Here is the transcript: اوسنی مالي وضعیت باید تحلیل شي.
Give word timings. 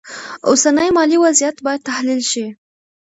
اوسنی 0.49 0.89
مالي 0.95 1.17
وضعیت 1.25 1.57
باید 1.65 1.81
تحلیل 1.89 2.21
شي. 2.31 2.45